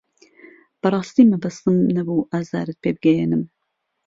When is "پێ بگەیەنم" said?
2.83-3.43